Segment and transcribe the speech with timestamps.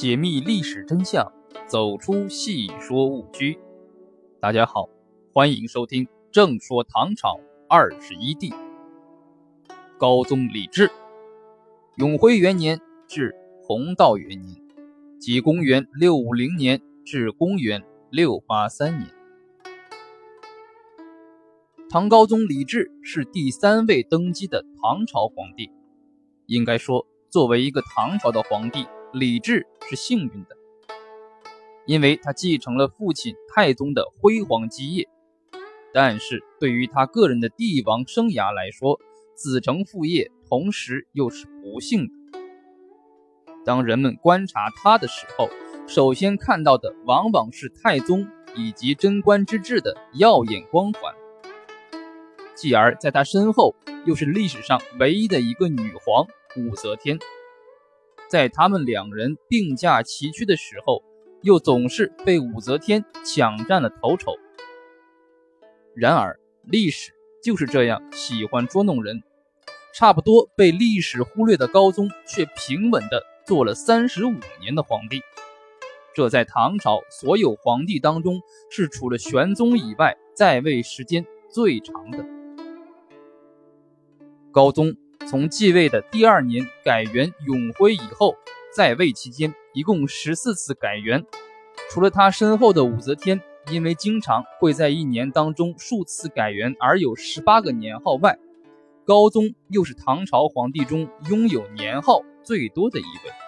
[0.00, 1.30] 解密历史真相，
[1.66, 3.58] 走出戏说误区。
[4.40, 4.88] 大家好，
[5.30, 7.38] 欢迎收听《正说唐朝
[7.68, 8.48] 二十一帝》。
[9.98, 10.90] 高宗李治，
[11.98, 14.56] 永徽元年至弘道元年，
[15.18, 19.10] 即公元六五零年至公元六八三年。
[21.90, 25.70] 唐高宗李治是第三位登基的唐朝皇帝。
[26.46, 30.56] 应该说，作为一个唐朝的皇帝，李治是幸运的，
[31.84, 35.08] 因为他继承了父亲太宗的辉煌基业。
[35.92, 39.00] 但是对于他个人的帝王生涯来说，
[39.34, 42.12] 子承父业，同时又是不幸的。
[43.64, 45.50] 当人们观察他的时候，
[45.88, 51.12] 首先看到的往往是太宗以及贞观之治的耀眼光环，
[52.54, 53.74] 继而在他身后
[54.06, 56.24] 又是历史上唯一的一个女皇。
[56.56, 57.18] 武则天，
[58.30, 61.02] 在他们两人并驾齐驱的时候，
[61.42, 64.36] 又总是被武则天抢占了头筹。
[65.96, 69.20] 然而，历史就是这样喜欢捉弄人。
[69.92, 75.20] 差不多被历史忽略的高宗，却平稳地做了三十五年的皇帝。
[76.14, 82.24] 这在唐朝所有皇帝当中，是除了玄宗以外在位时间最长的。
[84.52, 84.94] 高宗。
[85.30, 88.34] 从继位的第二年改元永徽以后，
[88.74, 91.24] 在位期间一共十四次改元。
[91.88, 98.36] 除了他身后的武则天，因为经常会在一年当中数次改元而有十八个年号外，
[99.06, 103.39] 高宗又是唐朝皇帝中拥有年号最多的一位。